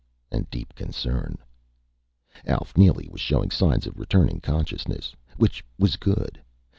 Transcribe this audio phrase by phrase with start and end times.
[0.31, 1.37] And deep concern.
[2.47, 5.13] Alf Neely was showing signs of returning consciousness.
[5.37, 6.41] Which was good.